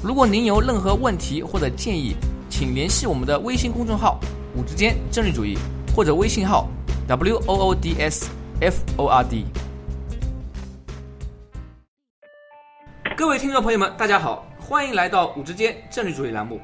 [0.00, 2.14] 如果您有任何问题或者建议，
[2.48, 4.20] 请联系我们的微信公众号
[4.54, 5.58] “五之间政治主义”
[5.92, 6.68] 或者微信号
[7.08, 8.30] “w o o d s
[8.60, 9.44] f o r d”。
[13.16, 16.60] 各位听众朋友们，大家好，欢迎来到“五之间政治主义”栏目。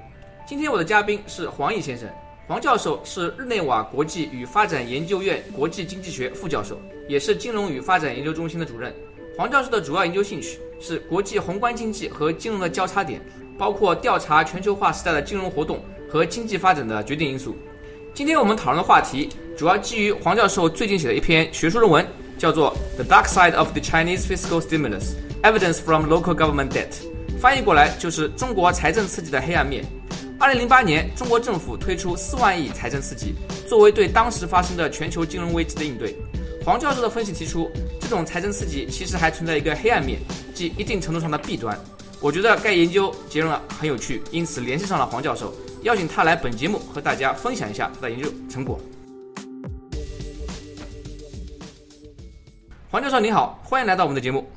[0.47, 2.09] 今天我的嘉宾是黄毅先生，
[2.47, 6.79] 黄教授是日内瓦国际与发展研究院国际经济学副教授，
[7.09, 8.95] 也是金融与发展研究中心的主任。
[9.37, 13.21] 黄教授的主要研究兴趣是国际宏观经济和金融的交叉点。
[13.57, 15.81] 包括调查全球化时代的金融活动
[16.11, 17.57] 和经济发展的决定因素。
[18.13, 22.05] 今天我们讨论的话题主要基于黄教授最近写的一篇学术论文，
[22.37, 25.13] 叫做《The Dark Side of the Chinese Fiscal Stimulus:
[25.45, 26.89] Evidence from Local Government Debt》，
[27.39, 29.85] 翻译过来就是中国财政刺激的黑暗面。
[30.41, 33.37] 二零零八年，中国政府推出四万亿财政刺激，
[33.69, 36.17] 作为对当时发生的全球金融危机的应对。
[36.65, 37.71] 黄教授的分析提出，
[38.01, 40.19] 这种财政刺激其实还存在一个黑暗面，
[40.55, 41.79] 即一定程度上的弊端。
[42.23, 48.81] 我觉得该研究结论很有趣，因此联系上了黄教授，邀请他来本节目和大家分享一下他的研究成果。
[52.91, 54.49] 黄教授您好，欢迎来到我们的节目。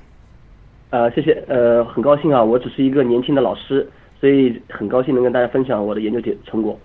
[0.91, 3.85] 呃，谢谢，呃，很高兴啊，我只是一个年轻的老师，
[4.21, 6.79] 所以很高兴能跟大家分享我的研究结成果。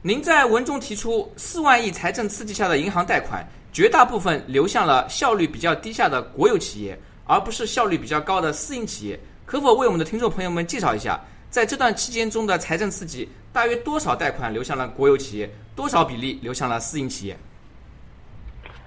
[0.00, 9.18] 您在文中提出，四万亿财政刺激下的银行贷款，绝大部分流向了效率比较低下的国有企业，而不是效率比较高的私营企业。
[9.46, 17.36] 可否为我们的听众朋友们介绍一下，在这段期间中的财政刺激，大约多少贷款流向了国有企业，多少比例流向了私营企业？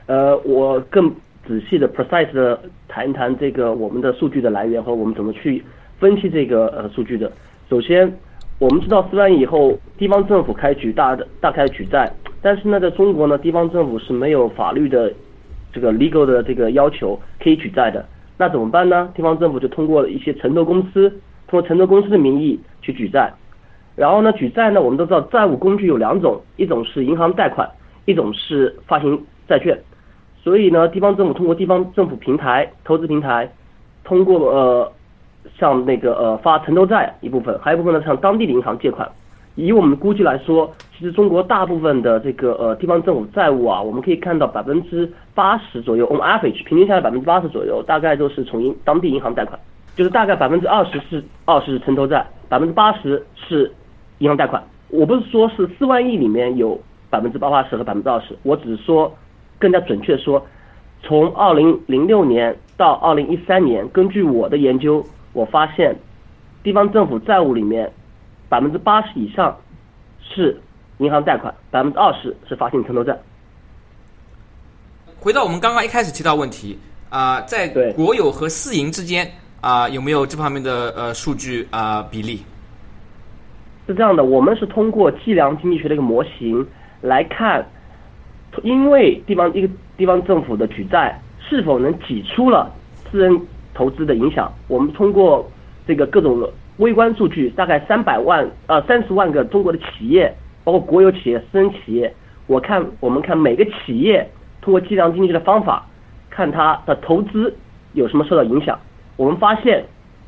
[0.05, 1.09] 呃，我更
[1.47, 5.63] 仔细的、precise 的谈一谈这个我们的数据的来源和我们怎么去
[5.99, 7.31] 分析这个呃数据的。
[7.69, 8.15] 首先，
[8.59, 12.11] 我们知道四万亿以后，地方政府开举大的大开举债，
[12.45, 15.11] 但是呢，在中国呢，地方政府是没有法律的
[15.73, 18.05] 这个 legal 的这个要求可以举债的。
[18.37, 19.09] 那怎么办呢？
[19.15, 21.09] 地方政府就通过一些承投公司，
[21.47, 23.33] 通过承投公司的名义去举债。
[23.95, 27.67] 然后呢，举债呢，我们都知道债务工具有两种，一种是银行贷款，
[28.05, 29.19] 一种是发行
[29.49, 29.75] 债券。
[30.43, 33.51] 所以呢，地方政府通过地方政府平台、投资平台，
[34.03, 34.91] 通过呃，
[35.57, 39.09] 向那个呃发承投债一部分，还有一部分呢向当地的银行借款。
[39.55, 49.59] 以我们估计来说，其实中国大部分的这个呃地方政府债务啊，我们可以看到百分之八十左右，on average 平均下来百分之八十左右，大概都是从银当地银行贷款，
[49.95, 53.69] 就是大概百分之二十是二十是城投债，百分之八十是
[54.19, 54.63] 银行贷款。
[54.89, 56.79] 我不是说是四万亿里面有
[57.09, 59.13] 百分之八八十和百分之二十，我只是说
[59.59, 60.41] 更加准确说，
[61.01, 65.03] 从二零零六年到二零一三年，根据我的研究，
[65.33, 65.93] 我发现
[66.63, 67.91] 地方政府债务里面。
[68.47, 69.57] 百分之八十以上
[70.21, 70.55] 是
[70.99, 73.17] 银行贷款，百分之二十是发行城投债。
[75.19, 76.79] 回到我们刚刚一开始提到问题
[77.09, 79.29] 啊，在国有和私营之间
[79.59, 82.43] 啊，有没有这方面的呃数据啊比例？
[83.87, 86.65] 是这样的，我们是通过计量经济学的一个模型
[87.01, 87.65] 来看，
[88.63, 91.19] 因为地方一个地方政府的举债
[91.49, 92.71] 是否能挤出了
[93.11, 93.39] 私人
[93.73, 95.49] 投资的影响，我们通过
[95.85, 96.49] 这个各种。
[96.77, 102.13] 微观数据大概三百万呃三十万个中国的企业，包括国有企业、私人企业。
[102.47, 104.29] 我看我们看每个企业
[104.61, 105.87] 通过计量经济的方法，
[106.29, 107.55] 看它的投资
[107.93, 108.77] 有什么受到影响。
[109.15, 109.85] 我们发现，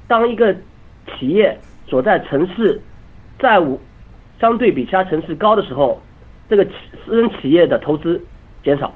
[0.07, 0.55] 当一个
[1.19, 2.81] 企业所在城市
[3.37, 3.79] 债务
[4.39, 6.01] 相对比其他城市高的时候，
[6.49, 6.65] 这个
[7.05, 8.19] 私人企业的投资
[8.63, 8.93] 减少。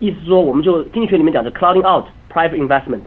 [0.00, 3.00] 意思说，我们就经济学里面讲的 clouding out private investment。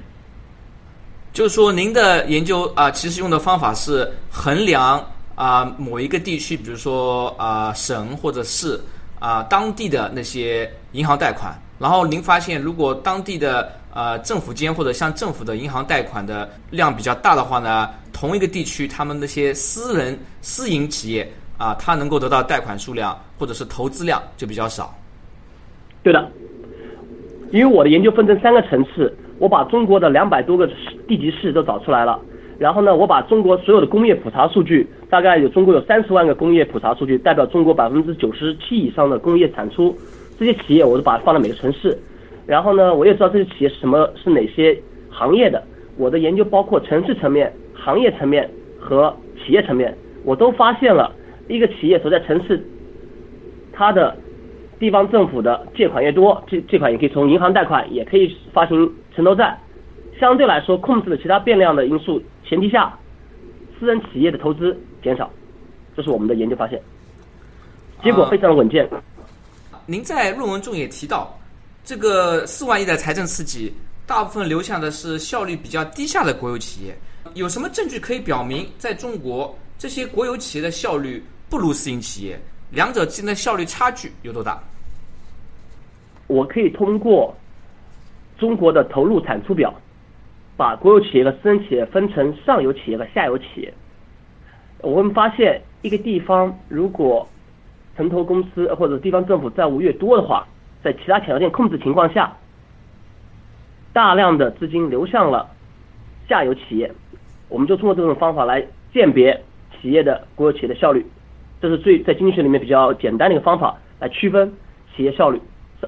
[1.34, 5.06] 就是说，您的研究啊，其实用的方法是衡量
[5.38, 8.80] 啊某一个地区，比如说啊省或者市
[9.20, 24.92] 啊当地的那些银行贷款，然后您发现，如果当地的呃政府间或者像政府的银行贷款的量比较大的话呢，同一个地区他们那些私人私营企业啊，它能够得到贷款数量或者是投资量就比较少。
[26.02, 26.32] 对的，
[27.52, 29.16] 因为我的研究分成三个层次。
[29.40, 30.68] 我把中国的两百多个
[31.08, 32.20] 地级市都找出来了，
[32.60, 39.96] 然后呢，我把中国所有的工业普查数据，大概有中国有三十万个工业普查数据，代表中国百分之九十七以上的工业产出，
[40.40, 41.98] 这些企业我都把它放在每个城市，
[42.46, 44.76] 然后呢，我也知道这些企业是什么，是哪些
[45.10, 45.64] 行业的。
[45.98, 48.50] 我的研究包括城市层面、行业层面
[48.80, 51.12] 和企业层面，我都发现了
[51.48, 52.64] 一个企业所在城市，
[53.72, 54.16] 它的
[54.80, 59.58] 地方政府的借款越多，这这款也可以从银行贷款，也可以发行城投债，
[60.20, 62.98] 相对来说控制了其他变量的因素前提下，
[63.80, 65.30] 私人企业的投资减少，
[65.96, 66.82] 这是我们的研究发现，
[68.04, 68.90] 结果非常的稳健。
[69.86, 71.38] 您在论文中也提到，
[71.84, 73.74] 这个四万亿的财政刺激，
[74.06, 76.98] 大部分流向的是效率比较低下的国有企业。
[77.34, 82.40] 有什么证据可以表明，在中国这些国有企业的效率不如私营企业？
[82.72, 84.62] 两者之间的效率差距有多大？
[86.28, 87.34] 我可以通过
[88.38, 89.74] 中国的投入产出表，
[90.58, 93.74] 把国有企业和私人企业分成上游企业和下游企业。
[94.82, 97.28] 我们发现，一个地方如果
[97.96, 100.48] 城投公司或者地方政府债务越多的话，
[100.84, 102.36] 在其他条件控制情况下，
[103.94, 105.48] 大量的资金流向了
[106.28, 106.92] 下游企业。
[107.50, 109.44] 我们就通过这种方法来鉴别
[109.80, 111.06] 企业的国有企业的效率。
[111.62, 114.52] 这是最在经济学里面比较简单的一个方法来区分
[114.96, 115.40] 企业效率，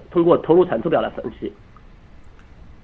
[0.09, 1.51] 通过投入产出表来分析。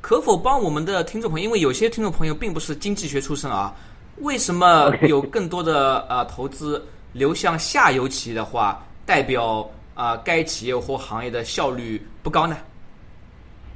[0.06, 3.74] 可否帮我们的听众朋友，因为有些听众朋友并不是经济学出身啊，
[4.22, 6.80] 为什么有更多的呃投资
[7.12, 12.56] 流向下游企业的话，代表啊该企业或行业的效率不高呢？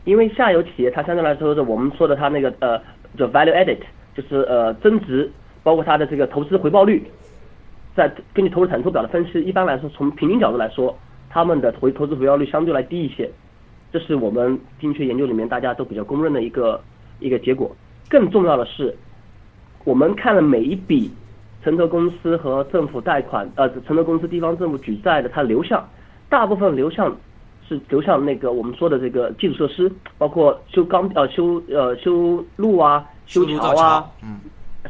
[0.05, 2.77] 因为下游企业它相对来说是我们说的它那个呃
[3.17, 3.79] 叫 value added，
[4.15, 5.31] 就是呃增值，
[5.63, 7.03] 包括它的这个投资回报率。
[7.95, 10.95] 在根据投资产出表的分析，一般来说，从平均角度来说，
[11.27, 13.27] 他们的回投资回报率相对来低一些，
[13.91, 16.79] 这是我们经济学研究里面大家都比较公认的一个
[17.19, 17.75] 一个结果。
[18.09, 18.95] 更重要的是，
[19.83, 21.11] 我们看了每一笔
[21.63, 25.87] 城投公司和政府贷款，呃，城投公司地方政府举债的它流向，
[26.29, 27.15] 大部分流向
[27.67, 34.39] 是流向那个我们说的这个基础设施，包括修钢呃修呃修路啊，修桥啊，嗯，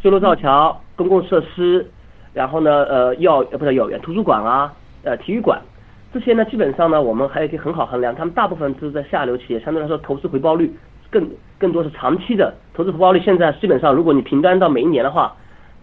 [0.01, 1.89] 修路造桥，公共设施。
[2.31, 4.71] 然后呢，呃，幼呃不是幼儿园、图书馆啊，
[5.03, 5.59] 呃，体育馆，
[6.11, 8.15] 这些呢，基本上呢，我们还可以很好衡量。
[8.15, 10.73] 他们大部分都是在下流企业，相对来说投资回报率
[11.11, 11.29] 更
[11.59, 13.19] 更多是长期的投资回报率。
[13.19, 15.35] 现在基本上，如果你平端到每一年的话，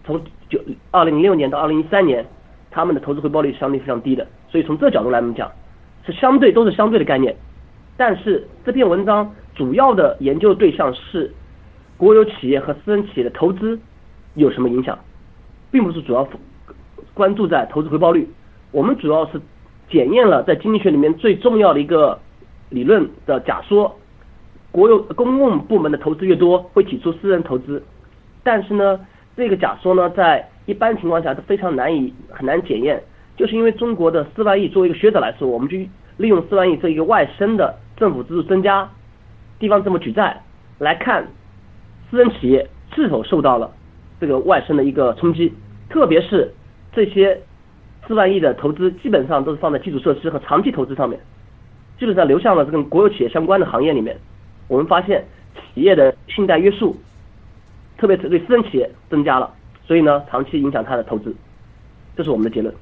[0.03, 0.59] 从九
[0.91, 2.25] 二零零六年到二零一三年，
[2.69, 4.27] 他们的投资回报率相对非常低的。
[4.49, 5.49] 所以从这角度来讲，
[6.05, 7.35] 是相对都是相对的概念。
[7.95, 11.31] 但是这篇文章主要的研究对象是
[11.95, 13.79] 国有企业和私人企业的投资
[14.35, 14.97] 有什么影响？
[15.71, 16.27] 并不是主要
[17.13, 18.29] 关注在投资回报率，
[18.71, 19.41] 我们主要是
[19.89, 22.19] 检验了在经济学里面最重要的一个
[22.69, 23.95] 理论的假说：
[24.71, 27.81] 国有公共部门的投资越多，会挤出私人投资。
[28.43, 28.99] 但是呢，
[29.35, 33.01] 这个假说呢，在一般情况下都非常难以很难检验，
[33.35, 35.77] 就是因为中国的四万亿作为一个学者来说，我们就
[36.17, 38.89] 利用四万亿这一个外生的政府支出增加，
[39.59, 40.41] 地方政府举债
[40.79, 41.27] 来看
[42.09, 43.71] 私人企业是否受到了。
[44.19, 45.53] 这个外生的一个冲击，
[45.89, 46.51] 特别是
[46.91, 47.39] 这些
[48.07, 51.19] 四万亿的投资，基本上都是放在基础设施和长期投资上面，
[51.99, 54.17] 基本上流向了这个国有企业相关的行业里面。
[54.67, 55.25] 我们发现
[55.55, 56.95] 企业的信贷约束，
[57.97, 59.53] 特别是对私人企业增加了，
[59.85, 61.35] 所以呢，长期影响它的投资，
[62.15, 62.73] 这是我们的结论。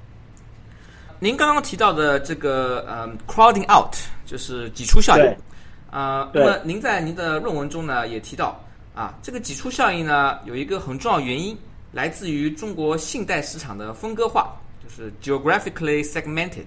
[1.20, 3.96] 您刚刚提到的这个呃，crowding out
[4.26, 5.26] 就是挤出效应，
[5.90, 8.62] 啊，那么您在您的论文中呢也提到。
[8.96, 11.54] 啊，这个挤出效应呢，有一个很重要原因，
[11.92, 16.66] 来自于中国信贷市场的分割化，就是 geographically segmented。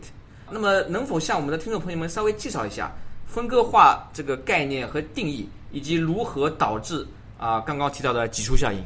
[0.50, 2.90] 那么，能否向我们的听众朋友们稍微介绍一下
[3.26, 7.06] 分割化这个概念和定义，以及如何导致
[7.38, 8.78] 啊刚刚提到的挤出效应？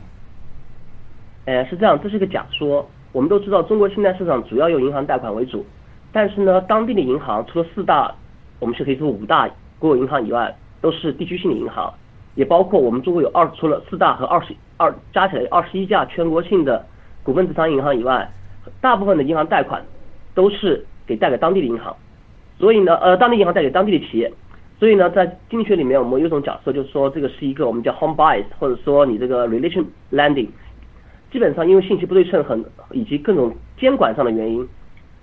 [1.47, 2.89] 呃，是这样，这是个假说。
[3.13, 5.65] 我们都知道，中国信贷市场主要由银行贷款为主，
[6.13, 8.15] 但是呢，当地的银行除了四大，
[8.59, 9.49] 我们是可以说五大
[9.79, 11.93] 国有银行以外，都是地区性的银行。
[12.35, 16.83] 也包括我们中国有二除了四大和二十二加起来二十一家全国性的
[17.23, 18.27] 股份制商业银行以外，
[18.81, 19.85] 大部分的银行贷款
[20.35, 21.95] 都是给贷给当地的银行，
[22.59, 24.33] 所以呢，呃，当地银行贷给当地的企业，
[24.79, 30.49] 所以呢，在经济学里面我们有一种假设，就是说这个是一个我们叫 home bias，或者说你这个 relation lending，
[31.31, 34.69] 基本上因为信息不对称很以及各种监管上的原因，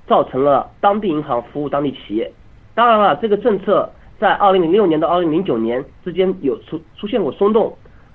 [0.08, 2.32] 造成了当地银行服务当地企业。
[2.76, 3.90] 当然了，这个政策。
[4.20, 7.74] 在二零零六年到二零零九年之间有出出现过松动，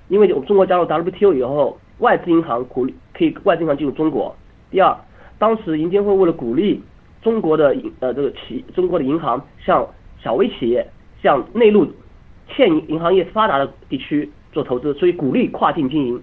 [0.09, 4.37] 因为我们中国加入 WTO 以后，外资银行鼓励可以外资银行进入中国。
[4.71, 4.95] 第二，
[5.44, 6.82] 当时银监会为了鼓励
[7.20, 9.86] 中国的银呃这个企中国的银行向
[10.18, 10.86] 小微企业、
[11.22, 11.86] 向内陆
[12.48, 16.22] 欠银行业发达的地区做投资，所以鼓励跨境经营。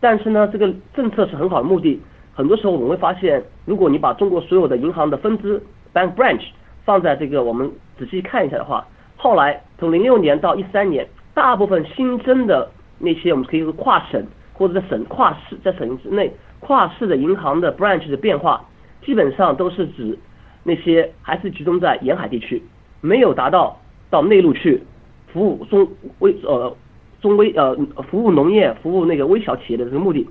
[0.00, 2.00] 但是呢，这个政策是很好的目的，
[2.32, 6.44] 很多时候我们会发现，如果你把中国所有的银行的分支 bank branch
[6.86, 8.82] 放在这个我们仔细看一下的话。
[9.18, 12.66] 后来从零六年到一三年，大部分新增的
[12.98, 16.32] 那些我们可以说跨省或者在省跨市在省之内
[16.66, 18.64] 跨市的银行的 branch 的变化，
[19.04, 20.18] 基本上都是指
[20.62, 22.62] 那些还是集中在沿海地区，
[23.02, 23.78] 没有达到
[24.08, 24.82] 到内陆去
[25.30, 25.86] 服务中
[26.20, 26.74] 微呃
[27.20, 27.76] 中微呃
[28.10, 30.26] 服务农业服务那个微小企业的这个目的。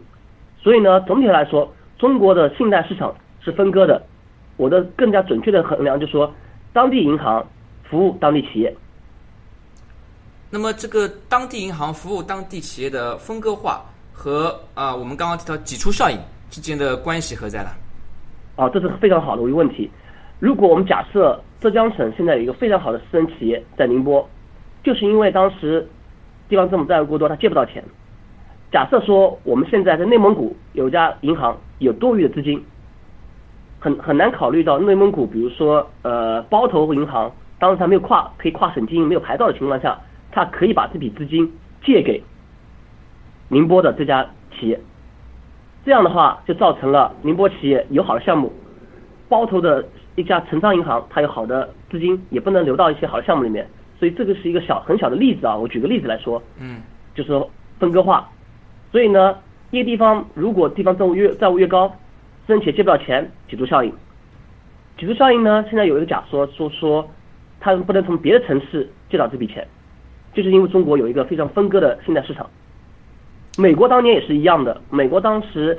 [0.57, 4.01] 所以呢，总体来说，中国的信贷市场是分割的。
[4.57, 6.33] 我的更加准确的衡量就是说，
[6.71, 7.45] 当地银行
[7.83, 8.75] 服务当地企业。
[10.49, 13.83] 那么，这个当地银行服务当地企业的分割化
[14.13, 16.17] 和啊，我们刚刚提到挤出效应
[16.49, 17.69] 之间的关系何在呢？
[18.55, 19.89] 啊，这是非常好的一个问题。
[20.39, 24.25] 如果我们假设浙江省现在有一个非常好的私人企业在宁波，
[24.83, 25.85] 就是因为当时
[26.47, 27.83] 地方政府债务过多，他借不到钱。
[28.71, 32.63] 假设说我们现在在内蒙古有家银行有多余的资金，
[33.79, 39.99] 很很难考虑到内蒙古，比如说呃包头银行，当时它没有跨可以跨省经营、没有牌照的情况下。
[40.35, 41.47] 他可以把这笔资金
[41.85, 42.19] 借给
[43.53, 44.79] 宁波的这家企业，
[45.85, 48.51] 这样的话就造成了宁波企业有好的项目，
[49.29, 53.67] 包头的一家城商银行，它有好的资金也不能流到一些好的项目里面，
[53.99, 55.55] 所以这个是一个小很小的例子啊。
[55.55, 56.81] 我举个例子来说，嗯，
[57.13, 57.47] 就是说
[57.79, 58.27] 分割化，
[58.91, 59.37] 所以呢，
[59.69, 61.87] 一个地方如果地方债务越债务越高，
[62.47, 63.93] 私人企业借不到钱，挤出效应。
[64.97, 67.07] 挤出效应呢，现在有一个假说说说，
[67.59, 69.67] 他不能从别的城市借到这笔钱。
[70.33, 72.49] 就是因为中国有一个非常分割的信贷市场，
[73.57, 74.81] 美国当年也是一样的。
[74.89, 75.77] 美国当时，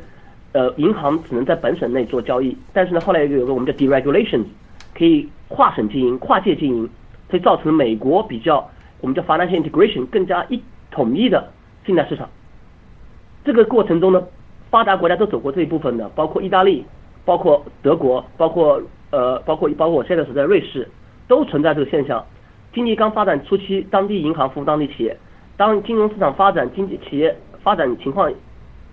[0.52, 4.45] 呃，银行只能在本省内做交易，但是呢，后来有个我们叫 deregulation，
[4.97, 6.88] 可以跨省经营、跨界经营，
[7.28, 8.69] 所以造成美国比较
[9.00, 11.50] 我们叫 financial integration 更加一统一的
[11.85, 12.28] 信贷市场。
[13.45, 14.23] 这个过程中呢，
[14.71, 16.85] 发达国家都走过这一部分的，包括意大利、
[17.25, 20.88] 包括德国、包括呃、包括包括我现在所在瑞士，
[21.28, 22.25] 都存在这个现象。
[22.73, 25.12] 经济刚发展初期，当地银行服务当地企业；
[25.57, 28.33] 当金融市场发展，经济企业发展情况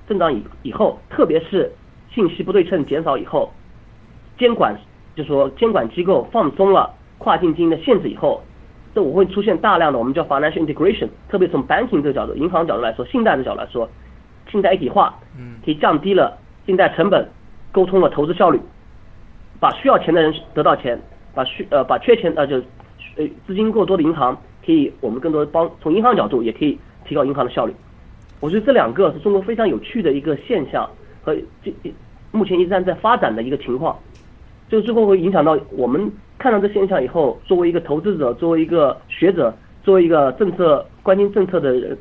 [0.08, 1.72] 增长以以后，特别是
[2.10, 3.52] 信息不对称减少以后，
[4.40, 4.76] 监管
[5.16, 8.42] 就说监管机构放松了跨境经营的限制以后，
[8.96, 13.88] 这我会出现大量的我们叫 financial integration，特别从 banking 这个角度、银行角度来说、信贷的角度来说，
[14.50, 17.30] 信贷一体化，嗯，可以降低了信贷成本，
[17.72, 18.60] 沟通了投资效率，
[19.60, 21.00] 把需要钱的人得到钱，
[21.36, 22.62] 把需呃把缺钱呃就。
[23.18, 24.34] 呃，资金过多的银行
[24.66, 27.74] 可以，我们更多帮从银行角度也可以提高银行的效率。
[28.42, 30.90] 我觉得这两个是中国非常有趣的一个现象
[31.24, 31.34] 和
[31.64, 31.74] 这
[32.32, 33.98] 目前一直在发展的一个情况，
[34.68, 41.98] 就最后会影响到我们看到这现象以后，作为一个投资者，作为一个学者，作为一个政策关心政策的人，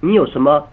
[0.00, 0.66] 你有什么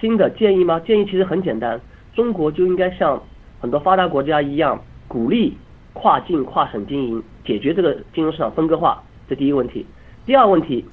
[0.00, 0.78] 新的建议吗？
[0.80, 1.80] 建议其实很简单，
[2.14, 3.20] 中国就应该像
[3.60, 5.56] 很多发达国家一样，鼓励
[5.94, 9.02] 跨境跨省经营，解决这个金融市场分割化。
[9.26, 9.84] 这第一个问题，
[10.26, 10.84] 第二个问题，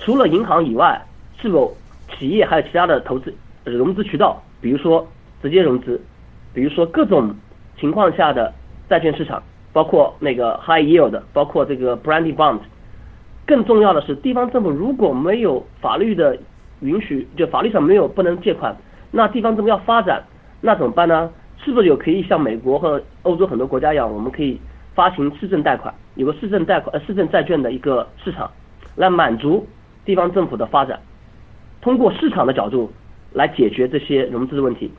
[0.00, 1.00] 除了银行以外，
[1.40, 1.72] 是否
[2.18, 4.42] 企业还有其他的投资融资渠道？
[4.60, 5.06] 比如说
[5.42, 6.00] 直接融资，
[6.52, 7.34] 比如说各种
[7.78, 8.52] 情况下的
[8.88, 9.42] 债券市场，
[9.72, 12.58] 包括那个 high yield，包括这个 brandy bond。
[13.46, 16.36] 更重要的是，地方政府如果没有法律的
[16.80, 18.76] 允许，就法律上没有不能借款，
[19.10, 20.24] 那地方政府要发展，
[20.60, 21.30] 那怎么办呢？
[21.64, 24.60] 是不是有可以像美国和欧洲很多国家一样，我们可以？
[24.94, 28.50] 发行市政贷款，有个市政贷款呃市政债券的一个市场，
[28.94, 29.66] 来满足
[30.06, 30.98] 地方政府的发展，
[31.86, 32.90] 通过市场的角度
[33.32, 34.90] 来解决这些融资的问题。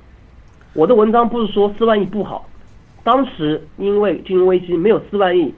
[0.73, 2.47] 我的文章不是说四万亿不好，
[3.03, 5.53] 当时因为金融危机没有四万亿，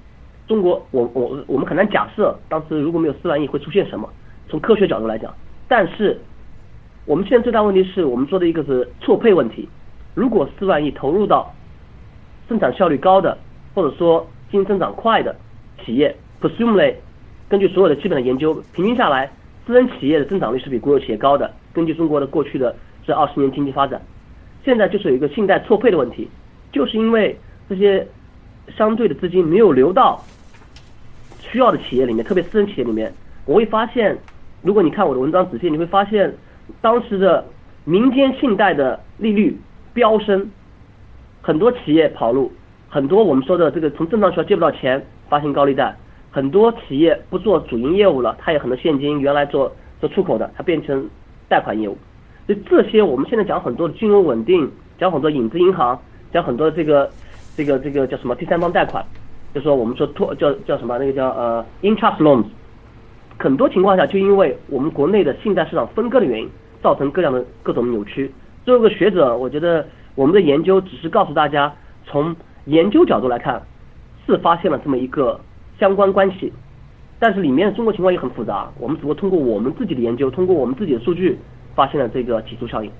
[0.47, 4.09] 中国我我我们很难假设当时如果没有四万亿会出现什么。
[4.47, 5.31] 从科学角度来讲，
[5.67, 6.19] 但是
[7.05, 9.69] 我们现在最大问题是我们说的一个是错配问题。
[10.15, 11.53] 如果四万亿投入到
[12.47, 13.37] 生产效率高的。
[13.75, 15.33] 或者说经济增长快的
[15.85, 16.95] 企业，presumably
[17.47, 19.31] 根据所有的基本的研究，平均下来，
[19.69, 21.53] 私人企业的增长率是比国有企业高的。
[21.73, 24.01] 根据中国的过去的这二十年经济发展，
[24.65, 26.27] 现在就是有一个信贷错配的问题，
[26.71, 27.37] 就是因为
[27.69, 28.07] 这些
[28.75, 30.19] 相对的资金没有流到
[31.39, 33.13] 需要的企业里面，特别私人企业里面，
[33.45, 34.17] 我会发现，
[34.63, 36.33] 如果你看我的文章仔细，你会发现
[36.81, 37.45] 当时的
[37.85, 39.55] 民间信贷的利率
[39.93, 40.49] 飙升，
[41.43, 42.51] 很多企业跑路。
[42.89, 45.95] 很多我们说的这个从正常渠道借不到钱，发行高利贷，
[46.31, 51.09] 很多企业不做主营业务了，它有很多现金，原来做做出口的，它变成
[51.47, 51.97] 贷款业务。
[52.45, 55.99] 所以这些我们现在讲很多的金融稳定，讲很多影子银行，
[56.31, 57.09] 讲很多这个
[57.55, 59.03] 这个这个叫什么第三方贷款，
[59.53, 62.45] 就说我们说托叫叫什么那个叫呃 interest loans，
[63.37, 66.49] 很多情况下就因为我们国内的信贷市场分割的原因，
[66.81, 68.31] 造成各样的各种扭曲。
[68.65, 71.73] 作为一个学者，我觉得我们的研究只是告诉大家
[72.05, 72.35] 从。
[72.65, 73.59] 研究角度来看，
[74.27, 75.39] 是发现了这么一个
[75.79, 76.51] 相关关系，
[77.19, 78.69] 但是里面中国情况也很复杂。
[78.77, 81.37] 我们只不过通过我们自己的研究，通过我们自己的数据，
[81.75, 82.91] 发现了这个挤出效应。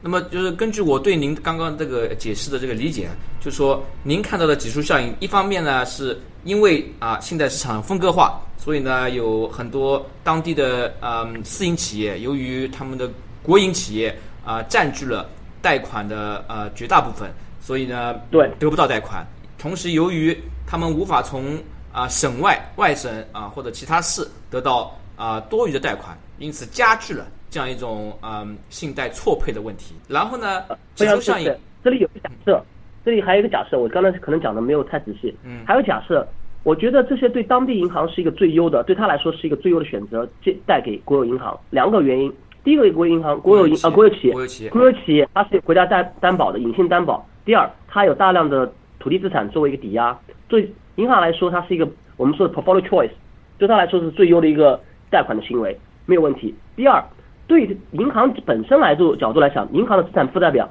[0.00, 3.08] 那么就是根据我对您刚刚这个解释的这个理解，
[3.40, 13.10] 就是说您看到的挤出效应，一方面呢是因为啊现在市场分割化，所以呢有很多当地的嗯私营企业，由于他们的
[13.42, 15.28] 国营企业啊占据了
[15.60, 19.26] 贷款的呃绝大部分，所以呢对得不到贷款。
[19.58, 21.58] 同时，由于他们无法从
[21.98, 29.96] 啊省外外省啊或者其他市得到啊多余的贷款，因此加剧了这样一种嗯信贷错配的问题。
[30.06, 30.62] 然后呢，
[30.94, 31.52] 非常指数效应，
[31.82, 32.62] 这里有个假设，
[33.04, 35.36] 这里还有一个假设，我刚才可能讲的没有太仔细。
[35.42, 36.24] 嗯还有假设，
[36.62, 41.58] 我觉得这些对当地银行是一个最优的，对他来说是一个最优的选择，借贷给国有银行。
[41.70, 47.26] 两个原因，第一个国有银行，国有银啊国有企业，国有企业国有企业它是有国家担担保的隐性担保。
[47.44, 53.10] 第二，它有大量的土地资产作为一个抵押，对银行来说，它是一个我们说的 portfolio choice，
[53.56, 56.52] 对它来说是最优的一个贷款的行为，没有问题。
[56.74, 57.00] 第二，
[57.46, 60.68] 对银行本身来做角度来讲，银行的资产负债表，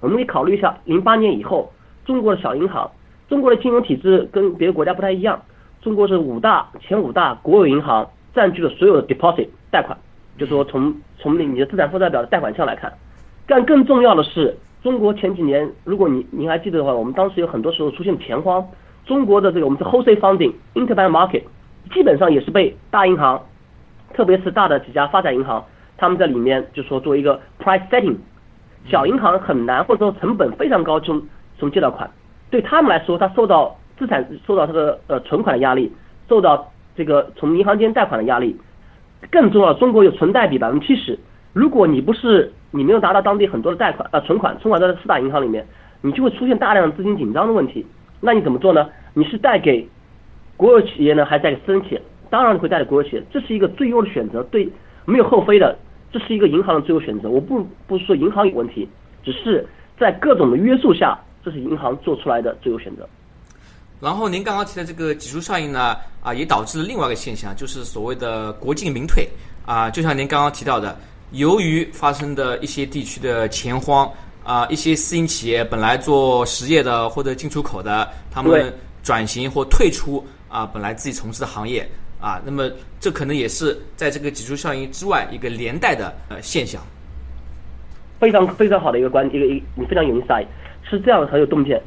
[0.00, 1.72] 我们可以考虑一下，零八年以后，
[2.04, 2.90] 中国的小银行，
[3.28, 5.40] 中国的金融体制跟别的国家不太一样，
[5.80, 9.96] 中国是五大前五大国有银行占据了所有的 deposit 贷款，
[10.36, 12.92] 就说从从你的资产负债表的贷款项来看，
[13.46, 18.66] 但更重要的是，中国前几年，如果你您还记得的话，我们当时有很多时候出现钱荒，
[19.04, 21.42] 中国的这个我们是 wholesale funding interbank market，
[21.92, 23.40] 基本上也是被大银行，
[24.14, 25.64] 特别是大的几家发展银行，
[25.96, 28.16] 他们在里面就说做一个 price setting，
[28.86, 31.22] 小银行很难或者说成本非常高从
[31.58, 32.08] 从借到款，
[32.50, 35.92] 对他们来说，他受到资产受到这个呃存款的压力，
[36.28, 38.56] 受到这个从银行间贷款的压力，
[39.30, 41.18] 更重要，中国有存贷比百分之七十。
[41.52, 45.66] 如果你不是你没有拿到当地很多的贷款呃存款，存款在四大银行里面，
[46.00, 47.84] 你就会出现大量的资金紧张的问题。
[48.24, 48.88] 那你怎么做呢？
[49.14, 49.86] 你是贷给
[50.56, 52.02] 国有企业呢，还是贷给私人企业？
[52.30, 54.66] 当然你会贷给国有企业，这是一个最优的选择，对，
[55.04, 55.76] 没有后非的，
[56.12, 57.28] 这是一个银行的最优选择。
[57.28, 58.88] 我不不是说银行有问题，
[59.24, 59.66] 只是
[59.98, 63.06] 在各种的约束下，这是银行做出来的最优选择。
[64.00, 69.28] 然后您刚刚提的这个挤出效应呢，啊，也导致了另外一个现象，就是所谓的国进民退
[69.66, 69.90] 啊。
[69.90, 70.96] 就像您刚刚提到的，
[71.32, 74.10] 由于发生的一些地区的钱荒
[74.44, 81.88] 啊，一些私营企业本来做实业的或者进出口的，他们转型或退出啊本来自己从事的行业
[82.20, 86.80] 啊，那么这可能也是在这个挤出效应之外一个连带的呃现象。
[88.20, 90.46] 非常非常好的一个观一个一你非常有 insight，
[90.88, 91.80] 是这样的很有洞见。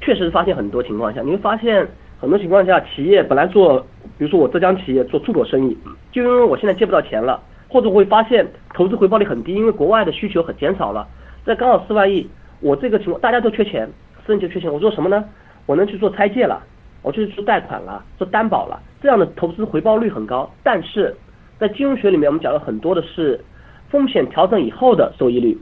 [0.00, 1.86] 确实发现很多情况下，你会发现
[2.20, 3.78] 很多情况下，企业本来做，
[4.16, 5.76] 比如说我浙江企业做出口生意，
[6.12, 11.06] 就因为我现在借不到钱了，或者我会发现投资回报率很低，因为国外的需求很减少了，
[11.44, 12.28] 这刚好四万亿，
[12.60, 13.88] 我这个情况大家都缺钱，
[14.26, 15.24] 私人就缺钱，我做什么呢？
[15.66, 16.60] 我能去做拆借了，
[17.02, 20.50] 我去做贷款了，做担保了，这样的投资回报率很高。
[20.62, 21.14] 但是
[21.58, 23.40] 在金融学里面，我们讲了很多的是
[23.88, 25.56] 风险调整以后的收益率，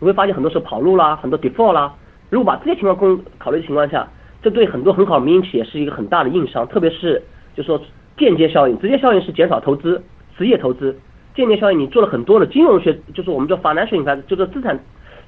[0.00, 1.92] 你会发现很多时候跑路啦，很多 default 啦。
[2.30, 4.06] 如果把这些情况公考虑的情况下，
[4.42, 7.22] 这对很多很好的民营企业是一个很大的硬伤，特别是
[7.56, 7.80] 就说
[8.16, 10.00] 间接效应，直接效应是减少投资，
[10.36, 10.92] 实业投资；
[11.34, 14.78] 间接效应你做了很多的金融学，就是我们叫 financial i n v e s t 就是资产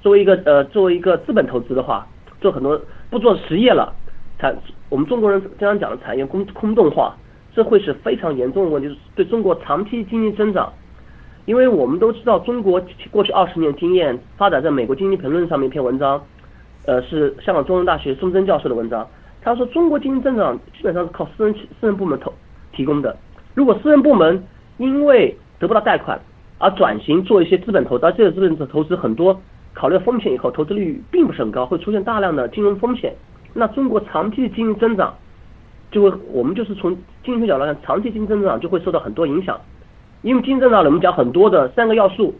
[0.00, 2.06] 作为一个呃作为一个资本投资的话，
[2.40, 3.92] 做很多不做实业了，
[4.38, 4.56] 产
[4.88, 7.14] 我们中国人经常讲的产业空空洞化，
[7.54, 10.72] 这会是非常严重的问题，对中国长期经济增长。
[11.46, 16.22] 因为我们都知道，中国过去二十年经验发展在美国经济评论上面一篇文章，
[16.86, 19.06] 呃，是香港中文大学宋真教授的文章。
[19.42, 22.32] 他说，中国经济增长基本上是靠私人私人部门投
[22.72, 23.16] 提供的。
[23.54, 24.44] 如果私人部门
[24.76, 26.20] 因为得不到贷款
[26.58, 29.40] 而转型做一些资本投资，而这个资本投资很多
[29.74, 33.14] 考虑风险以后，投资率并不是很高，会出现大量的金融风险。
[33.54, 35.14] 那中国长期的经济增长
[35.90, 39.59] 就会，我们就是从经济学角度来看，长期经济增长就会受到很多影响。
[40.22, 42.35] 因为经济增长，我们讲很多的三个要素，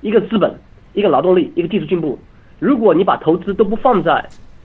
[0.00, 0.54] 一个资本，
[0.92, 2.18] 一个劳动力，一个技术进步。
[2.58, 4.24] 如果你把投资都不放在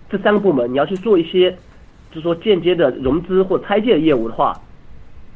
[0.10, 1.52] 这三个部门，你要去做一些，
[2.12, 4.54] 就是说间接的融资或拆借业务的话，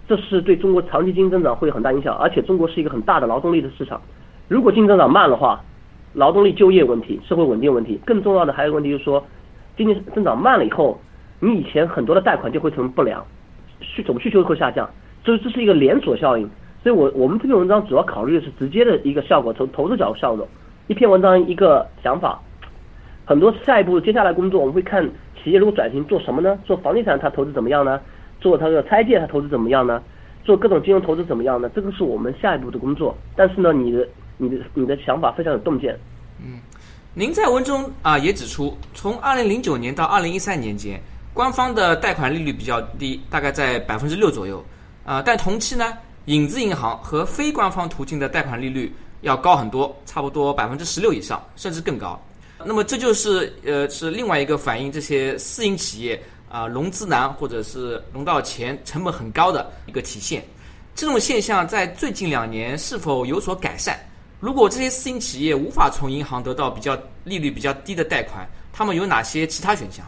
[0.07, 2.15] 这是对中国长期经济增长会有很大影响。
[2.15, 3.99] 而且中国是一个很大的劳动力的市场，
[4.47, 5.61] 如果经济增长慢的话，
[6.15, 9.23] 劳动力就业问题、社会稳定问题，更重要的还有一个问题就是说，
[9.77, 10.99] 经济增长慢了以后，
[11.39, 13.23] 你以前很多的贷款就会成不良，
[13.81, 14.89] 需总需求会下降，
[15.23, 16.49] 所以这是一个连锁效应。
[16.81, 20.47] 所以我我们这篇文章主要考虑的是直接的一个效果，从投资角度效果。
[20.87, 22.39] 一篇文章一个想法，
[23.25, 25.03] 很多下一步接下来工作我们会看
[25.43, 26.57] 企业如果转型做什么呢？
[26.63, 27.99] 做房地产它投资怎么样呢？
[28.39, 30.01] 做它的拆借它投资怎么样呢？
[30.43, 31.67] 做各种金融投资怎么样呢？
[31.73, 33.17] 这个是我们下一步的工作。
[33.35, 35.97] 但是呢，你的你的你的想法非常有洞见。
[36.39, 36.59] 嗯
[37.17, 41.01] 您在文中啊也指出，从二零零九年到二零一三年间，
[41.33, 44.61] 官方的贷款利率比较低，大概在百分之六左右
[45.05, 52.21] 啊，但同期呢，影子银行和非官方途径的贷款利率要高很多，差不多百分之十六以上，甚至更高。
[52.65, 60.43] 那么这就是呃是另外一个反映这些私营企业啊融资难或者是融到钱成本很高的一个体现。
[60.95, 63.97] 这种现象在最近两年是否有所改善？
[64.45, 70.05] 如果这些私营企业无法从银行得到比较利率比较低的贷款，他们有哪些其他选项？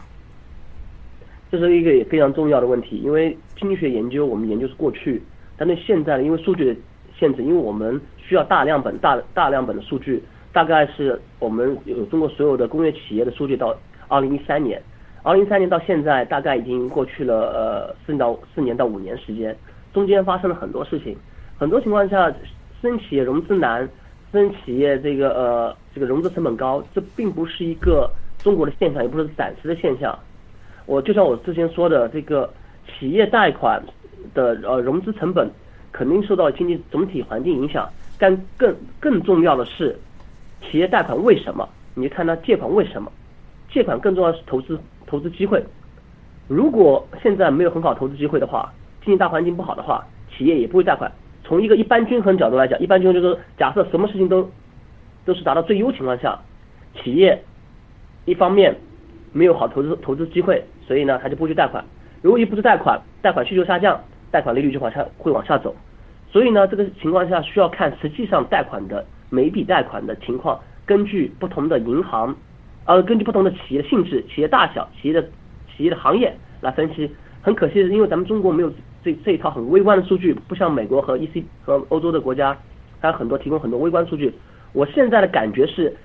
[1.50, 5.20] 这是一个也非常重要的问题，因为经济学研究我们研究是过去，
[5.56, 6.80] 但对现在呢，因为数据的
[7.18, 10.22] 限制，因为我们需要大量本大大量本的数据，
[10.52, 14.80] 大概是我们有中国所有的工业企业的数据到二零一三年，
[15.24, 19.56] 二零一三年到现在大概已经过去了呃四到四年到五年时间，
[19.92, 21.16] 中间发生了很多事情，
[21.58, 22.32] 很多情况下
[22.80, 23.88] 私营企业融资难，
[24.30, 30.16] 私人企业这个呃这个融资成本高，这并不是一个中国的现象，也不是暂时的现象。
[30.86, 32.52] 我就像我之前说的，这个
[32.86, 33.82] 企业贷款
[34.34, 35.50] 的呃融资成本
[35.92, 37.88] 肯定受到经济总体环境影响，
[38.18, 39.98] 但更更重要的是，
[40.62, 41.68] 企业贷款为什么？
[41.94, 43.10] 你看它借款为什么？
[43.70, 45.62] 借款更重要是投资投资机会。
[46.46, 48.72] 如果现在没有很好投资机会的话，
[49.04, 51.10] 经济大环境不好的话，企业也不会贷款。
[51.48, 54.48] 从一个一般均衡角度来讲，一般均衡就是假设什么事情都
[55.24, 56.38] 都是达到最优情况下，
[56.94, 57.42] 企业
[58.26, 58.76] 一方面
[59.32, 60.62] 没有好投资投资机会。
[60.86, 61.84] 所以呢，他就不去贷款。
[62.22, 65.74] 如果一不是贷款，贷款需求下降，贷款利率就往下会往下走。
[66.30, 72.34] 所以呢，这个情况下需要看实际上贷款的每笔贷款的情况，根据不同的银行，
[72.86, 75.22] 呃，根据不同的企业性质、企业大小、企业的
[75.74, 77.10] 企业的行业来分析。
[77.42, 78.72] 很可惜的是，因为咱们中国没有
[79.24, 82.56] 这一套很微观的数据，不像美国和 EC 和欧洲的国家，
[83.00, 84.32] 还有很多提供很多微观数据。
[84.72, 85.96] 我现在的感觉是，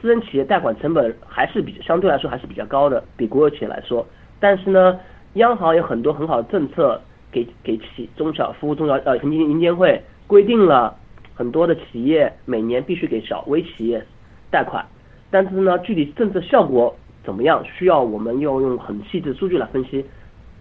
[0.00, 4.06] 私人企业贷款成本还是比相对来说还是比较高的，比国有企业来说。
[4.40, 4.98] 但是呢，
[5.34, 10.96] 央行有很多很好的政策，给给企中小服务中小呃银银监会规定了
[11.34, 14.04] 很多的企业每年必须给小微企业
[14.50, 14.84] 贷款，
[15.30, 16.94] 但是呢，具体政策效果
[17.24, 20.04] 怎么样，需要我们要用很细致数据来分析。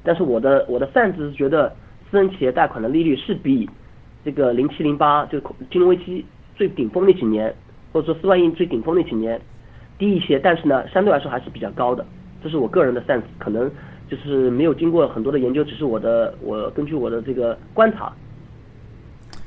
[0.04, 1.72] 但是我的我的擅自是觉得，
[2.12, 3.68] 私人企业贷款的利率是比
[4.26, 5.40] 这个零七零八就
[5.72, 6.24] 金融危机
[6.58, 7.52] 最顶峰那几年，
[7.94, 9.40] 或者说四万亿最顶峰那几年
[9.98, 12.06] 低一些，但是呢，相对来说还是比较高的。
[12.44, 13.72] 这是我个人的 sense，可能
[14.10, 18.12] 就是没有经过很多的研究，只是我的我根据我的这个观察。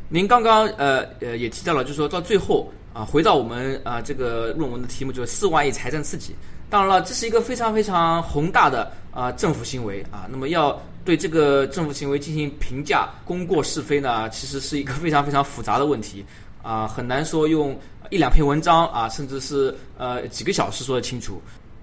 [0.08, 6.34] 您刚刚呃呃也提到了，就是说到最后啊，回到我们啊这个论文的题目，就是四万亿财政刺激。
[6.70, 16.24] 当然了，这是一个非常非常宏大的啊政府行为啊，那么要对这个政府行为进行评价，功过是非呢，其实是一个非常非常复杂的问题
[16.62, 17.78] 啊，很难说用
[18.10, 21.40] 一两篇文章啊，甚至是呃几个小时说得清楚。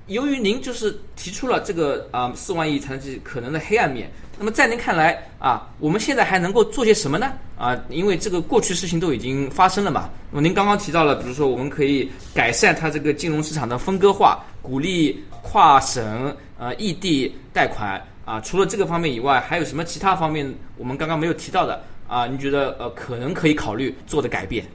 [0.07, 7.31] 由于您就是提出了这个啊四万亿财政可能的黑暗面，那么在您看来啊，我们现在还能够做些什么呢？
[7.57, 10.09] 啊，因为这个过去事情都已经发生了嘛。
[10.31, 18.39] 那么您刚刚提到了，比如说我们可以改善它这个金融市场的分割化，鼓励跨省呃异地贷款啊。
[18.41, 22.27] 除了这个方面以外，还有什么其他方面我们刚刚没有提到的啊？
[22.27, 24.65] 你觉得呃可能可以考虑做的改变？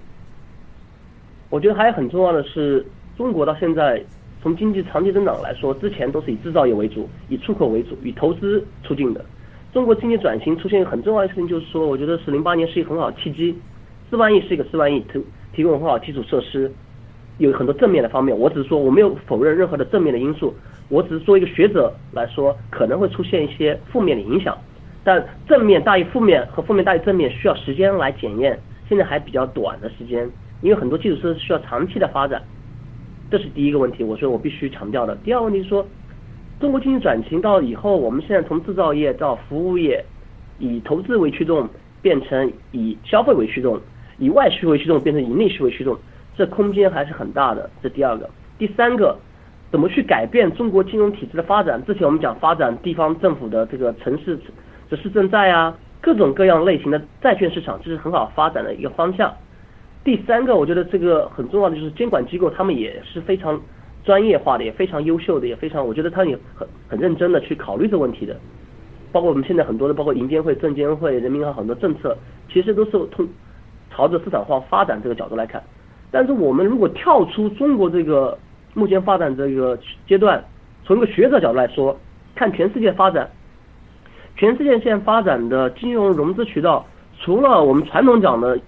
[1.51, 2.85] 我觉得还有很重要的是，
[3.17, 4.03] 中国到现在。
[4.43, 9.25] 从经济长期增长来说，之前都是以制造业为主，以出口为主，以投资促进的。
[9.73, 13.59] 中国经济转型出现一个很重要的事情，就是说，我觉得是零八年是一个很好的契机。
[14.09, 15.21] 四万亿是一个四万亿，提
[15.53, 16.73] 提供很好基础设施，
[17.39, 18.37] 有很多正面的方面。
[18.37, 20.55] 我只是说，我没有否认任何的正面的因素，
[20.89, 24.57] 我只是作为一个学者来说，可能会出现一些负面的影响。
[25.05, 28.59] 但正面大于负面和负面大于正面，需要时间来检验。
[28.89, 30.29] 现在还比较短的时间，
[30.63, 32.43] 因为很多基础设施需要长期的发展。
[33.31, 35.17] 这是第一个问题，我说我必须强调的。
[35.25, 35.85] 第二个问题是说，
[36.61, 40.05] 中国经济转型到以后，我们现在从制造业到服务业，
[40.61, 41.69] 以投资为驱动，
[42.01, 43.81] 变成以消费为驱动，
[44.19, 45.99] 以外需为驱动，变成以内需为驱动，
[46.37, 47.69] 这空间还是很大的。
[47.83, 49.17] 这第二个，第三个，
[49.71, 51.83] 怎么去改变中国金融体制的发展？
[51.85, 54.39] 之前我们讲发展地方政府的这个城市
[54.89, 59.35] 的市政债啊，各种各样类型的债券市场，这是很好发展的一个方向。
[60.05, 63.61] 第三个，我觉得这个很重要的就是监管机构，他们也是非常
[64.05, 68.37] 专业化的，也非常优秀的，也非常，我觉得他也很很认真的去考虑这问题的。
[69.11, 72.17] 包括我们现在很多的，包括银监会、证监会、人民银行很多政策，
[72.53, 73.27] 其实都是通
[73.91, 75.61] 朝着市场化发展这个角度来看。
[76.11, 78.37] 但是我们如果跳出中国这个
[78.75, 80.45] 目前发展这个阶段，
[80.85, 81.99] 从一个学者角度来说，
[82.35, 83.29] 看全世界发展，
[84.37, 86.87] 全世界现在发展的金融融资渠道，
[87.21, 88.59] 除了我们传统讲的。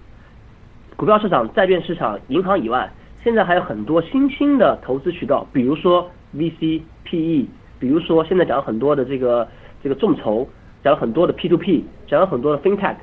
[0.97, 2.91] 股票市场、债券市场、银行以外，
[3.23, 7.47] 现在还有很多新兴的投资渠道，比如说 VC、PE，
[7.79, 9.47] 比如说现在讲了很多的这个
[9.81, 10.45] 这个众筹，
[10.83, 12.97] 讲了很多的 P2P，讲了很多的 FinTech，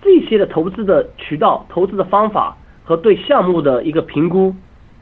[0.00, 2.56] 这些的投资的渠道、投资的方法
[2.88, 4.54] 和对项目的一个评估，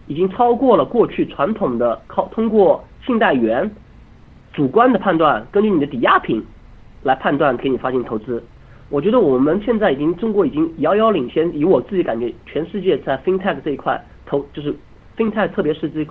[0.09, 3.71] 已经超过了过去传统的靠通过信贷员
[4.53, 6.45] 主观的判断，根据你的抵押品
[7.05, 8.43] 来判断给你发行投资。
[8.89, 14.75] 我觉得我们现在已经中国已经遥遥领先，以我自己感觉，全世界在 FinTech 这一块投就是
[15.17, 16.05] FinTech，特别是这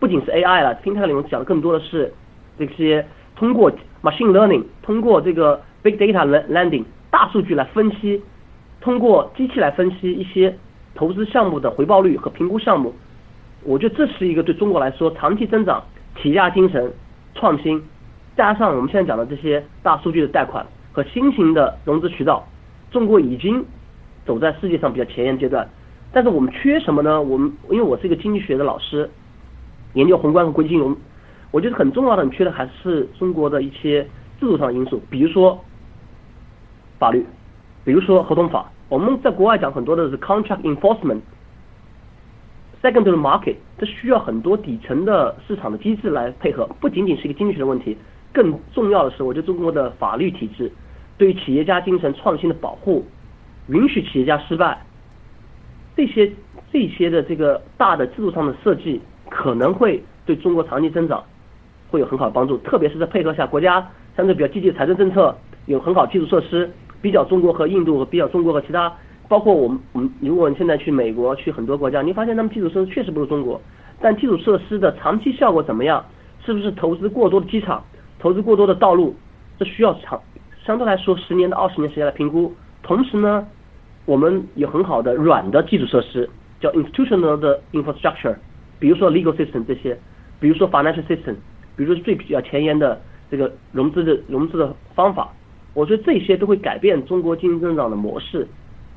[0.00, 2.12] 不仅是 AI 了，FinTech 里面讲的更多的是
[2.58, 3.70] 这些通过
[4.02, 8.20] Machine Learning，通过这个 Big Data Landing 大数据来分析，
[8.80, 10.56] 通过机器来分析一些
[10.94, 12.94] 投资项目的回报率和评估项目。
[13.62, 15.82] 我觉得这是一个对中国来说长期增长、
[16.20, 16.92] 企业家精神、
[17.34, 17.82] 创新，
[18.36, 20.64] 加上我们现在讲的这些大数据的贷款。
[20.92, 22.46] 和新型的融资渠道，
[22.92, 23.66] 中国已经
[24.24, 25.68] 走在世界上比较前沿阶段，
[26.12, 27.20] 但是我们缺什么呢？
[27.20, 29.10] 我们因为我是一个经济学的老师，
[29.94, 30.96] 研究宏观和国际金融，
[31.50, 34.04] 我觉得很重要的，你缺的还是中国的一些
[34.38, 35.58] 制度上的因素，比如说
[37.00, 37.26] 法律，
[37.84, 38.70] 比如说合同法。
[38.88, 47.96] 我们在国外讲很多的是 contract enforcement，secondary market，这需要很多底层的市场的机制来配合，不仅仅是一个经济学的问题，
[48.32, 50.70] 更重要的是，我觉得中国的法律体制。
[51.16, 53.06] 对于企业家精神创新的保护，
[53.68, 54.84] 允许企业家失败，
[55.96, 56.30] 这些
[56.72, 61.24] 这些的这个大的制度上的设计，可能会对中国长期增长
[61.88, 62.58] 会有很好的帮助。
[62.58, 65.34] 特别是在配合下，国家相对比较积极的财政政策，
[65.66, 66.68] 有很好的基础设施，
[67.04, 68.90] 比较中国和印度和，比较中国和其他，
[69.28, 73.60] 包括我们我们，如果你现在去美国去很多国家，你发现他们基础设施确实不如中国，
[74.00, 76.02] 但基础设施的长期效果怎么样？
[76.46, 77.84] 是不是投资过多的机场，
[78.18, 79.14] 投资过多的道路？
[79.58, 80.18] 这需要长。
[80.64, 82.50] 相对来说，十年到二十年时间来评估。
[82.82, 83.46] 同时呢，
[84.06, 86.26] 我们有很好的软的基础设施，
[86.58, 88.34] 叫 institutional 的 infrastructure，
[88.78, 89.98] 比如说 legal system 这些，
[90.40, 91.34] 比如说 financial system，
[91.76, 92.98] 比如说最比较前沿的
[93.30, 95.28] 这个融资的融资的方法。
[95.74, 98.46] 我觉得这些都会改变中国经济增长的模式，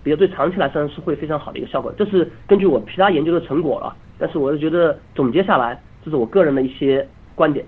[0.04, 1.94] 比如对长期来说是会非常好的一个效果。
[1.98, 7.66] 这是根据我其他研究的成果了，但是我是觉得总结下来，这是我个人的一些观点。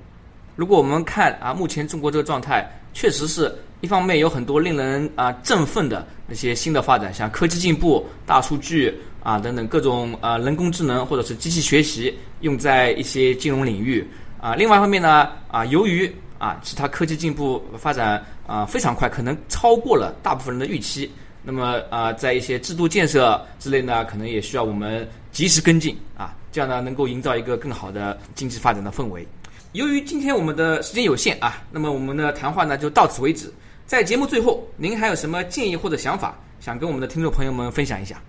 [0.56, 3.54] 如果我们看啊，目前中国这个状态，确实是。
[3.82, 8.94] 一方面有很多令人啊振奋的那些新的发展，像科技进步、大数据
[9.24, 14.06] 啊等等各种啊人工智能或者是机器学习用在一些金融领域
[14.38, 14.54] 啊。
[14.54, 21.12] 另外一方面呢啊，由于啊其他科技进步发展啊非常快，可能超过了大部分人的预期。
[21.44, 29.26] 那么啊，在一些制度建设之类呢，可能也需要我们及时跟进啊，这样呢能够营造一个更好的经济发展的氛围。
[29.74, 33.52] 由于今天我们的时间有限啊，那么我们的谈话呢就到此为止。
[33.86, 38.22] 在节目最后，您还有什么建议或者想法，想跟我们的听众朋友们分享一下？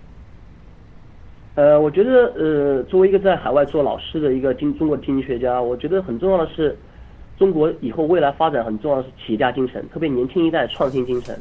[1.57, 6.79] 呃，我觉得，呃，作为一个在海外做老师的一个经中国经济学家，我觉得很重要的是，
[7.41, 11.35] 中国以后未来发展很重要的是企业家精神，特别年轻一代创新精神。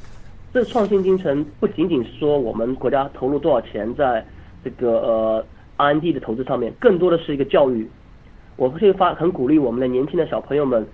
[0.53, 4.25] 这创新精神不仅仅是说我们国家投入多少钱在
[4.63, 7.85] 这个呃 R&D 的投资上面，更多的是一个教育。
[8.55, 10.87] 我会发很鼓励我们的年轻的小朋友们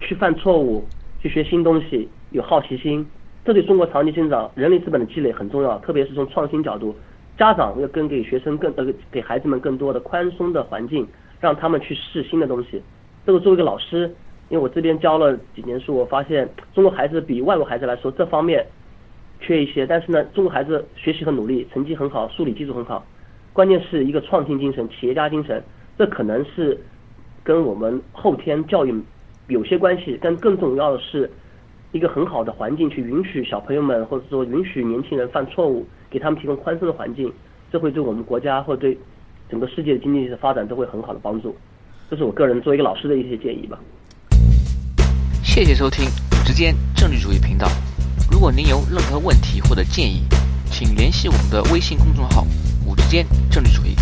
[0.00, 0.84] 去犯错误。
[1.20, 3.04] 去学新东西，有好奇心，
[3.44, 5.76] 这对中国长期增长、人力资本的积累很重要。
[5.78, 6.94] 特别是从创新角度，
[7.36, 11.04] 家长要跟给学生更呃给孩子们更多的宽松的环境，
[11.40, 12.82] 让他们去试新的东西。
[13.28, 14.10] 这个作为一个老师，
[14.48, 18.66] 因为我这边教了几年书，我发现中国孩子比外国孩子来说这方面
[19.38, 19.86] 缺一些。
[19.86, 23.04] 但是呢，中国孩子学习很努力，成绩很好，数理基础很好，
[23.52, 25.62] 关键是一个创新精神、企业家精神，
[25.98, 26.80] 这可能是
[27.44, 28.94] 跟我们后天教育。
[29.48, 31.30] 有些关系，但更重要的是
[31.92, 37.30] 一个很好的环境，去允许小朋友们，或者说允许年轻人犯错误，给他们提供宽松的环境，
[37.70, 38.96] 这会对我们国家或对
[39.50, 41.54] 整个世界的经济的发展都会很好的帮助。
[42.10, 43.78] 这是我个人作为一个老师的一些建议吧。
[45.42, 47.68] 谢谢收听五之间政治主义频道。
[48.30, 50.22] 如果您有任何问题或者建议，
[50.70, 52.46] 请联系我们的微信公众号
[52.86, 53.94] “五之间政治主义”，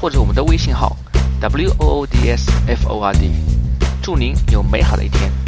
[0.00, 0.96] 或者我们的微信号
[1.40, 3.30] “w o o d s f o r d”。
[4.00, 5.47] 祝您有美好的一天。